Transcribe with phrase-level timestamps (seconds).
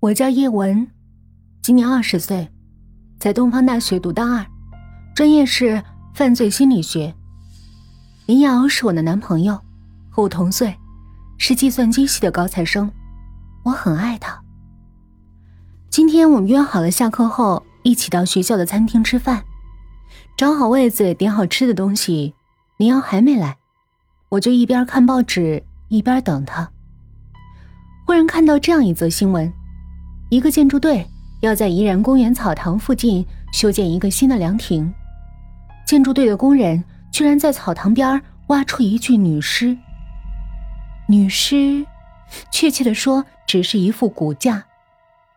[0.00, 0.86] 我叫叶文，
[1.60, 2.48] 今年二十岁，
[3.18, 4.46] 在东方大学读大二，
[5.12, 5.82] 专业是
[6.14, 7.12] 犯罪心理学。
[8.26, 9.60] 林瑶是我的男朋友，
[10.08, 10.72] 和我同岁，
[11.36, 12.88] 是计算机系的高材生，
[13.64, 14.40] 我很爱他。
[15.90, 19.42] 今天我们约好了下课后一起到学校的餐厅吃饭，
[20.36, 22.36] 找好位子，点好吃的东西。
[22.76, 23.58] 林瑶还没来，
[24.28, 26.70] 我就一边看报纸一边等他。
[28.06, 29.52] 忽然看到这样一则新闻。
[30.30, 31.06] 一个建筑队
[31.40, 34.92] 要在怡然公园草堂附近修建一个新的凉亭，
[35.86, 39.76] 建筑队的工人居然在草堂边挖出一具女尸。
[41.08, 41.86] 女尸，
[42.50, 44.64] 确切的说，只是一副骨架。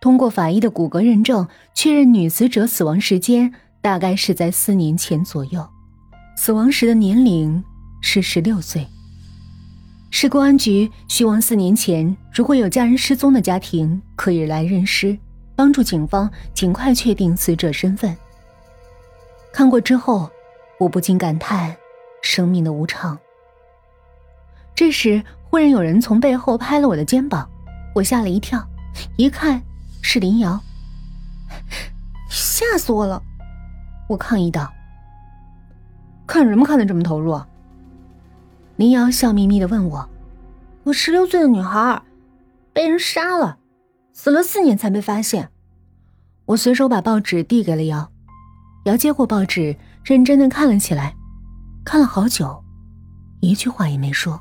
[0.00, 5.68] 通过法医的骨骼认证，确认女死者死亡时间大概是在四年前左右，
[6.36, 7.64] 死亡时的年龄
[8.00, 8.86] 是十六岁。
[10.18, 15.14] 市公安局希望四年前如果有家人失踪的家庭可以来认尸，
[15.54, 18.16] 帮助警方尽快确定死者身份。
[19.52, 20.30] 看过之后，
[20.80, 21.76] 我不禁感叹
[22.22, 23.18] 生命的无常。
[24.74, 27.46] 这时，忽然有人从背后拍了我的肩膀，
[27.94, 28.66] 我吓了一跳，
[29.18, 29.60] 一看
[30.00, 30.58] 是林瑶，
[32.30, 33.22] 吓死我了！
[34.08, 34.72] 我抗议道
[36.26, 37.46] ：“看什么看的这么投入啊？”
[38.76, 40.08] 林瑶笑眯眯的问我
[40.84, 42.02] ：“我十六岁的女孩，
[42.74, 43.58] 被人杀了，
[44.12, 45.50] 死了四年才被发现。”
[46.44, 48.12] 我随手把报纸递给了瑶，
[48.84, 51.16] 瑶接过报纸，认真的看了起来，
[51.84, 52.62] 看了好久，
[53.40, 54.38] 一句话也没说。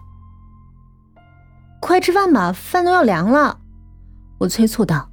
[1.80, 3.58] 快吃饭吧，饭都要凉了，
[4.38, 5.09] 我催促道。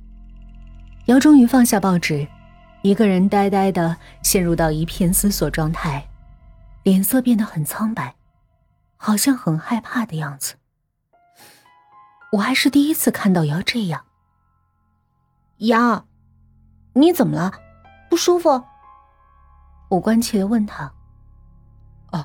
[1.07, 2.27] 瑶终于放下报纸，
[2.83, 6.05] 一个人呆呆的陷入到一片思索状态，
[6.83, 8.15] 脸色变得很苍白。
[9.05, 10.55] 好像很害怕的样子，
[12.31, 14.05] 我还是第一次看到瑶这样。
[15.57, 16.07] 瑶，
[16.93, 17.53] 你怎么了？
[18.09, 18.63] 不舒服？
[19.91, 20.85] 我关切的问他。
[22.13, 22.25] 哦，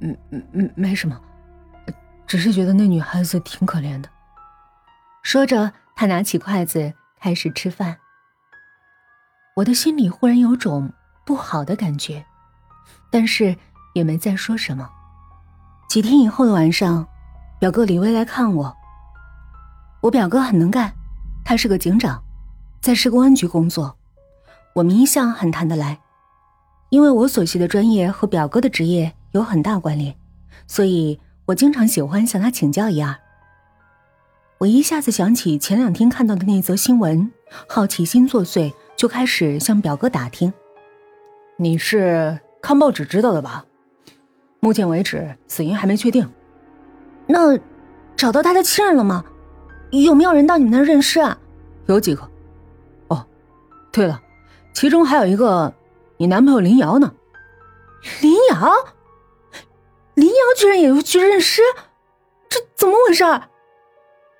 [0.00, 1.20] 嗯嗯，没什么，
[2.26, 4.08] 只是觉得那女孩子挺可怜的。
[5.22, 7.98] 说着，他拿起筷子开始吃饭。
[9.54, 10.90] 我的心里忽然有种
[11.26, 12.24] 不好的感觉，
[13.10, 13.54] 但是
[13.92, 14.90] 也没再说什么。
[15.90, 17.04] 几天以后的晚上，
[17.58, 18.76] 表哥李威来看我。
[20.00, 20.94] 我表哥很能干，
[21.44, 22.22] 他是个警长，
[22.80, 23.96] 在市公安局工作。
[24.76, 25.98] 我们一向很谈得来，
[26.90, 30.14] 因为我所学的专业和表哥的职业有很大关联，
[30.68, 33.16] 所以我经常喜欢向他请教一二。
[34.58, 37.32] 我一下子想起前两天看到的那则新闻，
[37.68, 40.52] 好奇心作祟，就开始向表哥打听
[41.58, 43.64] ：“你是看报纸知道的吧？”
[44.60, 46.30] 目前为止，死因还没确定。
[47.26, 47.58] 那
[48.16, 49.24] 找到他的亲人了吗？
[49.90, 51.36] 有没有人到你们那认尸啊？
[51.86, 52.22] 有几个。
[53.08, 53.26] 哦，
[53.90, 54.20] 对了，
[54.72, 55.74] 其中还有一个
[56.16, 57.12] 你男朋友林瑶呢。
[58.20, 58.72] 林瑶，
[60.14, 61.62] 林瑶居然也要去认尸，
[62.48, 63.24] 这怎么回事？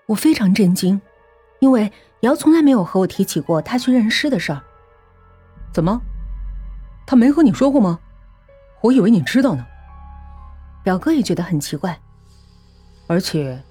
[0.07, 1.01] 我非常震惊，
[1.59, 4.61] 因为瑶从来没有和我提起过他去认尸的事儿。
[5.73, 6.01] 怎么，
[7.07, 7.99] 他没和你说过吗？
[8.83, 9.67] 我以为你知道呢。
[10.83, 11.99] 表哥也觉得很奇怪，
[13.07, 13.63] 而且，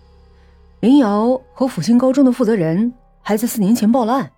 [0.80, 4.31] 林瑶和阜新高中的负责人还在四年前报了案。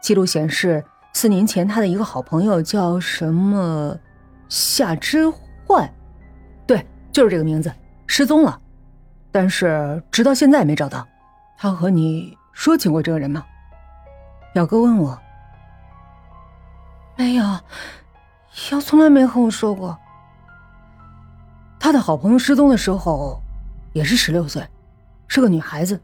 [0.00, 3.98] 记录显示，四年前他的一个好朋友叫什么
[4.48, 5.28] 夏之
[5.66, 5.90] 焕，
[6.66, 7.72] 对，就是这个名字，
[8.06, 8.60] 失踪了，
[9.32, 11.06] 但是直到现在也没找到。
[11.56, 13.44] 他和你说起过这个人吗？
[14.52, 15.18] 表哥问我。
[17.16, 17.44] 没有，
[18.72, 19.98] 瑶从来没和我说过。
[21.84, 23.42] 他的好朋友失踪的时候，
[23.92, 24.66] 也是十六岁，
[25.28, 26.00] 是个女孩子。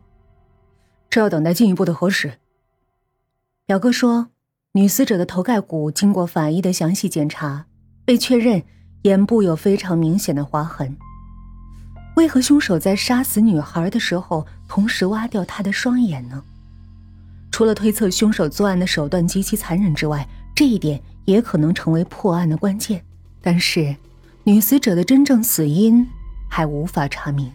[1.08, 2.34] 这要等待进一步的核实。
[3.64, 4.28] 表哥说，
[4.72, 7.64] 女死者的头盖骨经过法医的详细检查，
[8.04, 8.62] 被确认
[9.04, 10.94] 眼部有非常明显的划痕。
[12.16, 16.44] 为何凶手在杀死女孩的时候，同时挖掉她的双眼呢？
[17.50, 23.02] 除了推测凶手作案的手段极其残忍之外，这一点也可能成为破案的关键。
[23.40, 23.96] 但是。
[24.44, 26.08] 女死者的真正死因
[26.48, 27.52] 还无法查明，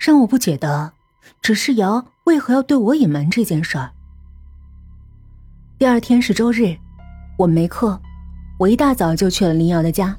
[0.00, 0.92] 让我不解的
[1.40, 3.92] 只是瑶为何要对我隐瞒这件事儿。
[5.78, 6.76] 第二天是周日，
[7.38, 8.00] 我没课，
[8.58, 10.16] 我一大早就去了林瑶的家，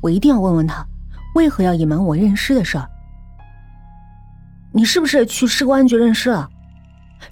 [0.00, 0.86] 我一定要问问他
[1.34, 2.88] 为何要隐瞒我认尸的事儿。
[4.72, 6.48] 你是不是去市公安局认尸了？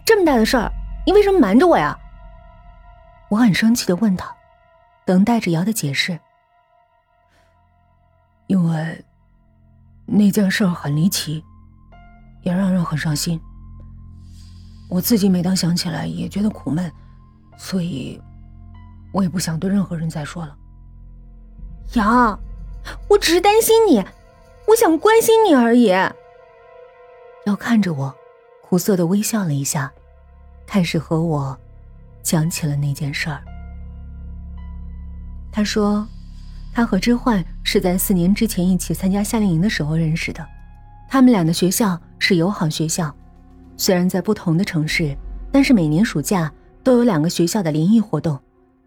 [0.04, 0.72] 这么大的事儿，
[1.06, 1.96] 你为什么瞒着我呀？
[3.28, 4.34] 我很生气的问他，
[5.04, 6.18] 等待着瑶的解释。
[8.46, 9.04] 因为
[10.06, 11.42] 那件事很离奇，
[12.42, 13.40] 也让人很伤心。
[14.90, 16.92] 我自己每当想起来也觉得苦闷，
[17.56, 18.20] 所以，
[19.12, 20.56] 我也不想对任何人再说了。
[21.94, 22.38] 杨，
[23.08, 24.04] 我只是担心你，
[24.68, 25.88] 我想关心你而已。
[27.46, 28.14] 要看着我，
[28.62, 29.92] 苦涩的微笑了一下，
[30.66, 31.58] 开始和我
[32.22, 33.42] 讲起了那件事儿。
[35.52, 36.06] 他说，
[36.74, 40.44] 他和知焕是在四年之前一起参加夏令营的时候认识的，
[41.08, 43.14] 他们俩的学校是友好学校。
[43.76, 45.16] 虽然在不同的城市，
[45.52, 48.36] 但是每年暑假都有两个学校的联谊活动。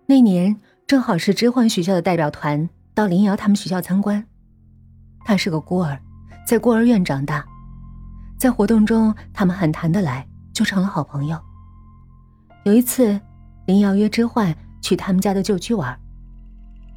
[0.06, 0.54] 那年
[0.86, 4.22] 正好是知焕学校的代表团到林瑶他们学校参观。
[5.24, 5.98] 他是个孤儿，
[6.45, 7.45] 在孤儿院长大，
[8.38, 11.39] 在活动中他们很谈得来，就成了好朋友。
[12.66, 13.18] 有一次，
[13.66, 15.98] 林瑶约知焕去他们家的旧居玩，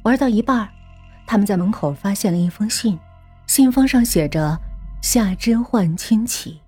[0.03, 0.67] 玩到一半，
[1.31, 2.99] 他们在门口发现了一封信，
[3.47, 4.59] 信封上写着
[5.01, 6.59] “夏之焕亲戚”。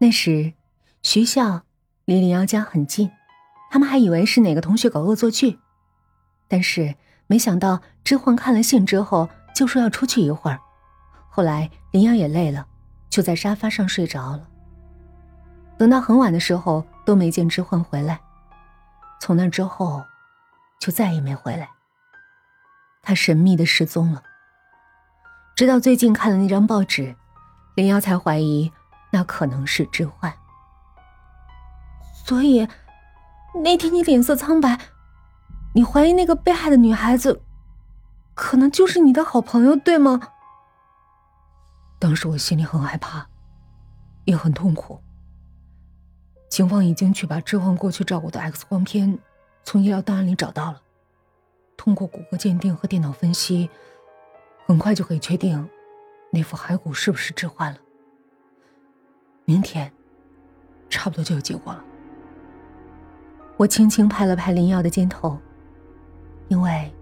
[0.00, 0.54] 那时，
[1.02, 1.60] 学校
[2.06, 3.10] 离林瑶家很近，
[3.70, 5.58] 他们还以为是哪个同学搞恶作剧，
[6.48, 6.94] 但是
[7.26, 10.58] 没想到知焕看了信之后就说要出去一会儿。
[11.28, 12.66] 后来林瑶也累了，
[13.10, 14.48] 就在沙发上睡着了。
[15.76, 18.18] 等到很晚的时候都没见知焕回来，
[19.20, 20.02] 从那之后
[20.80, 21.68] 就再也没回来。
[23.04, 24.22] 他神秘的失踪了。
[25.54, 27.14] 直到最近看了那张报纸，
[27.74, 28.72] 林瑶才怀疑。
[29.12, 30.34] 那可能是置换，
[32.26, 32.66] 所以
[33.62, 34.76] 那天你脸色苍白，
[35.72, 37.40] 你怀疑那个被害的女孩子
[38.34, 40.20] 可能就是你的好朋友，对吗？
[42.00, 43.28] 当时我心里很害怕，
[44.24, 45.00] 也很痛苦。
[46.50, 49.20] 警方已经去把置换过去照过的 X 光片
[49.62, 50.82] 从医疗档案里找到了，
[51.76, 53.68] 通过骨骼鉴定和电脑分析，
[54.66, 55.68] 很快就可以确定
[56.30, 57.78] 那副骸骨是不是置换了。
[59.44, 59.92] 明天，
[60.88, 61.84] 差不多就有结果了。
[63.56, 65.38] 我轻轻拍了拍林瑶的肩头，
[66.48, 66.92] 因为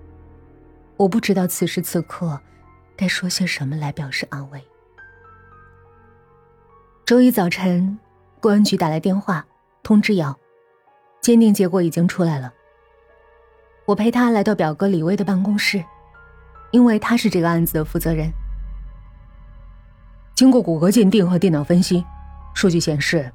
[0.96, 2.40] 我不知道此时此刻
[2.96, 4.62] 该说些什么来表示安慰。
[7.06, 7.98] 周一早晨，
[8.40, 9.46] 公安局打来电话
[9.82, 10.38] 通知瑶，
[11.20, 12.52] 鉴定结果已经出来了。
[13.84, 15.84] 我陪他来到表哥李威的办公室，
[16.70, 18.30] 因为他是这个案子的负责人。
[20.34, 22.04] 经过骨骼鉴定和电脑分析。
[22.54, 23.32] 数据显示，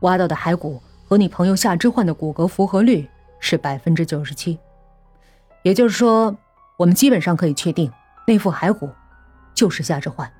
[0.00, 3.08] 挖到的骸骨和你朋友夏之焕的骨骼符合率
[3.40, 4.56] 是百分之九十七，
[5.64, 6.32] 也就是说，
[6.76, 7.92] 我们基本上可以确定
[8.24, 8.88] 那副骸骨
[9.52, 10.32] 就是夏之焕。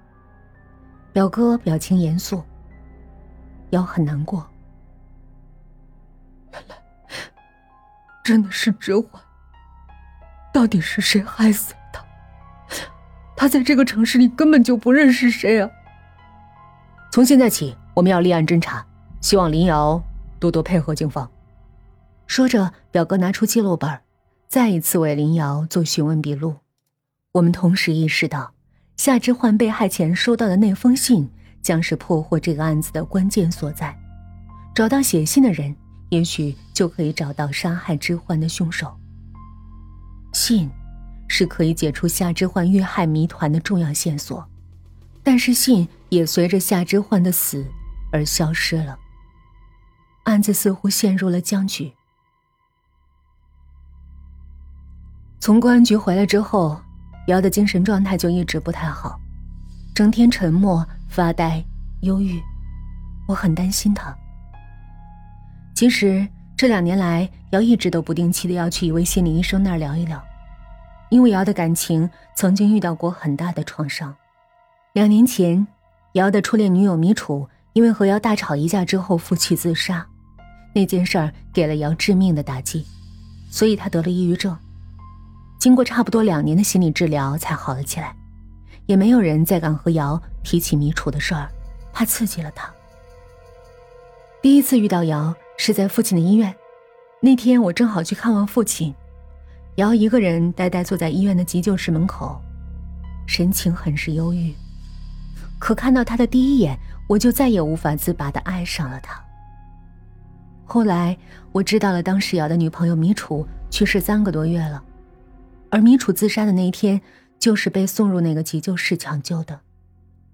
[1.12, 2.44] 表哥表情严肃，
[3.70, 4.46] 腰很难过。
[6.52, 6.76] 原 来
[8.22, 9.20] 真的是之焕，
[10.62, 12.04] 到底是谁害死了他？
[13.34, 15.68] 他在这个城市里根本就不认识谁啊！
[17.10, 17.76] 从现在起。
[17.94, 18.86] 我们要立案侦查，
[19.20, 20.00] 希望林瑶
[20.38, 21.28] 多多配合警方。
[22.28, 23.98] 说着，表哥拿出记录本，
[24.46, 26.54] 再一次为林瑶做询问笔录。
[27.32, 28.54] 我们同时意识到，
[28.96, 31.28] 夏之焕被害前收到的那封信
[31.60, 33.98] 将是破获这个案子的关键所在。
[34.72, 35.74] 找到写信的人，
[36.10, 38.96] 也许就可以找到杀害之焕的凶手。
[40.32, 40.70] 信，
[41.28, 44.48] 是可以解除夏之焕遇害谜团的重要线索，
[45.22, 47.64] 但是信也随着夏之焕的死。
[48.12, 48.98] 而消失了。
[50.24, 51.90] 案子似乎陷入了僵局。
[55.40, 56.78] 从公安局回来之后，
[57.28, 59.18] 瑶的精神状态就一直不太好，
[59.94, 61.64] 整天沉默、发呆、
[62.02, 62.38] 忧郁，
[63.26, 64.14] 我很担心他。
[65.74, 66.28] 其实
[66.62, 70.22] 这两年来，瑶一直都不定期的要去一位心理医生那儿聊一聊，
[71.10, 74.14] 因为瑶的感情曾经遇到过很大的创伤。
[74.92, 75.66] 两年前，
[76.12, 77.48] 瑶的初恋女友米楚。
[77.72, 80.06] 因为和瑶大吵一架之后负气自杀，
[80.72, 82.86] 那件事儿给了瑶致命的打击，
[83.50, 84.56] 所以她得了抑郁症。
[85.58, 88.14] 经过差不多两年的心理治疗才好了起来，
[88.86, 91.50] 也没有人再敢和瑶提起米楚的事儿，
[91.92, 92.72] 怕刺激了她。
[94.40, 96.52] 第一次遇到瑶是在父亲的医院，
[97.20, 98.92] 那天我正好去看望父亲，
[99.76, 102.42] 姚一个人呆呆坐在医院的急救室门口，
[103.28, 104.52] 神情很是忧郁。
[105.60, 106.76] 可看到他的第一眼。
[107.08, 109.22] 我就再也无法自拔的爱上了他。
[110.64, 111.16] 后来
[111.50, 114.82] 我知道了，当时瑶的女朋友米楚去世三个多月了，
[115.68, 116.98] 而米楚自杀的那一天，
[117.38, 119.60] 就是被送入那个急救室抢救的，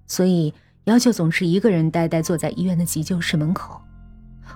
[0.06, 0.54] 所以
[0.84, 3.80] 瑶就总是一个人呆呆坐在医院的急救室门口，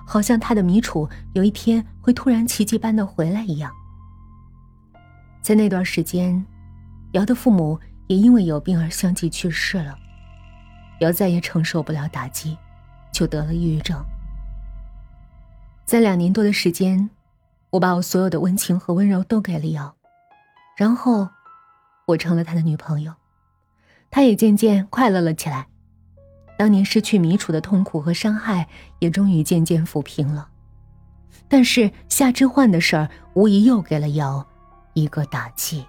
[0.05, 3.71] 好像他的米楚有一天会突然奇迹般的回来一样。
[5.41, 6.45] 在那段时间，
[7.11, 9.97] 瑶的父母也因为有病而相继去世了。
[10.99, 12.57] 瑶再也承受不了打击，
[13.11, 14.01] 就得了抑郁症。
[15.85, 17.09] 在两年多的时间，
[17.71, 19.95] 我把我所有的温情和温柔都给了瑶，
[20.77, 21.27] 然后
[22.05, 23.13] 我成了他的女朋友，
[24.09, 25.67] 他也渐渐快乐了起来。
[26.57, 28.67] 当年失去米楚的痛苦和伤害
[28.99, 30.47] 也终于渐渐抚平了，
[31.47, 34.45] 但是夏之焕的事儿无疑又给了瑶
[34.93, 35.85] 一个打击。